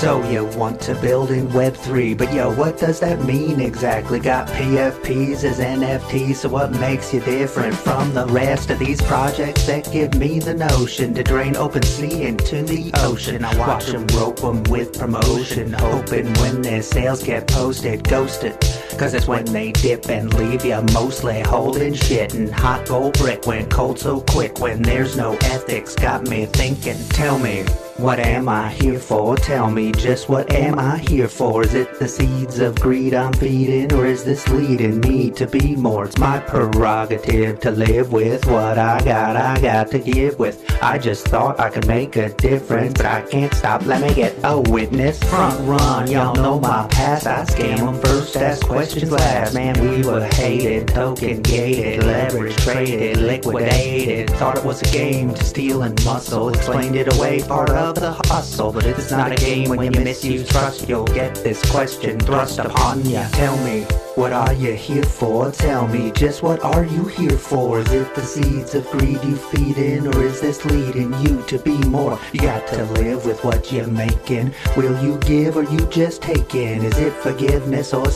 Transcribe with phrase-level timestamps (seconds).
[0.00, 4.18] So you want to build in Web3, but yo, what does that mean exactly?
[4.18, 9.66] Got PFPs as NFTs, so what makes you different from the rest of these projects
[9.66, 13.44] that give me the notion to drain OpenSea into the ocean?
[13.44, 18.56] I watch them rope them with promotion, hoping when their sales get posted, ghosted.
[18.98, 23.46] Cause it's when they dip and leave you mostly holding shit and hot gold brick
[23.46, 25.94] went cold so quick when there's no ethics.
[25.94, 27.64] Got me thinking, tell me.
[27.96, 29.36] What am I here for?
[29.36, 31.62] Tell me just what am I here for?
[31.62, 35.76] Is it the seeds of greed I'm feeding, or is this leading me to be
[35.76, 36.06] more?
[36.06, 40.64] It's my prerogative to live with what I got, I got to give with.
[40.82, 43.84] I just thought I could make a difference, but I can't stop.
[43.84, 45.22] Let me get a witness.
[45.24, 47.26] Front run, y'all know my past.
[47.26, 49.54] I scam them first, ask questions last.
[49.54, 54.30] Man, we were hated, token gated, leverage traded, liquidated.
[54.30, 56.48] Thought it was a game to steal and muscle.
[56.48, 58.72] Explained it away, part of the hustle.
[58.72, 60.88] But it's not a game when you misuse trust.
[60.88, 63.28] You'll get this question thrust upon ya.
[63.32, 63.86] Tell me.
[64.16, 65.50] What are you here for?
[65.52, 67.78] Tell me, just what are you here for?
[67.78, 71.58] Is it the seeds of greed you feed in, or is this leading you to
[71.58, 72.18] be more?
[72.32, 74.52] You got to live with what you're making.
[74.76, 76.82] Will you give or you just taking?
[76.82, 78.10] Is it forgiveness or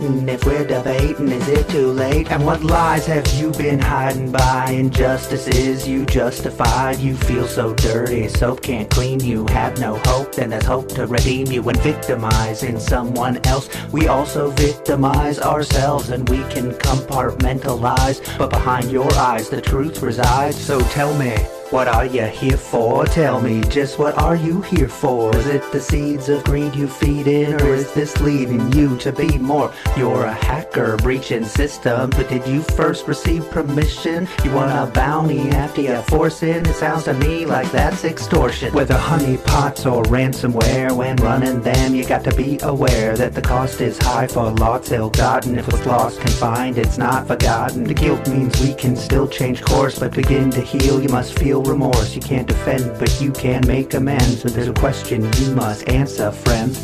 [0.00, 2.30] If we're debating, is it too late?
[2.32, 4.70] And what lies have you been hiding by?
[4.70, 6.98] Injustices you justified.
[6.98, 9.46] You feel so dirty, soap can't clean you.
[9.48, 11.62] Have no hope, then there's hope to redeem you.
[11.62, 18.36] When victimizing someone else, we also victimize ourselves and we can compartmentalize.
[18.36, 20.60] But behind your eyes, the truth resides.
[20.60, 21.36] So tell me.
[21.74, 23.04] What are you here for?
[23.04, 25.36] Tell me, just what are you here for?
[25.36, 29.10] Is it the seeds of greed you feed in, or is this leading you to
[29.10, 29.72] be more?
[29.96, 34.28] You're a hacker breaching systems, but did you first receive permission?
[34.44, 36.64] You want a bounty after you force it?
[36.64, 38.72] It sounds to me like that's extortion.
[38.72, 43.80] Whether honeypots or ransomware, when running them, you got to be aware that the cost
[43.80, 45.58] is high for lots ill-gotten.
[45.58, 47.82] If what's lost confined, it's not forgotten.
[47.82, 51.02] The guilt means we can still change course, but begin to heal.
[51.02, 52.14] You must feel remorse.
[52.14, 54.42] You can't defend, but you can make amends.
[54.42, 56.74] So there's a question you must answer, friend.